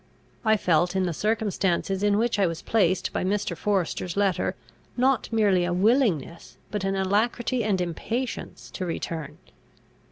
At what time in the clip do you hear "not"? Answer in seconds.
4.97-5.31